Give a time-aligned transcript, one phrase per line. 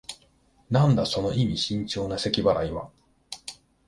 [0.71, 2.89] なんだ、その意味深長なせき払いは。